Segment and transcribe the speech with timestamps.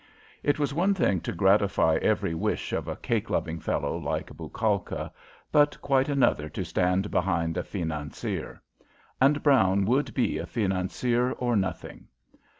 [0.41, 5.13] It was one thing to gratify every wish of a cake loving fellow like Bouchalka,
[5.51, 8.63] but quite another to stand behind a financier.
[9.21, 12.07] And Brown would be a financier or nothing.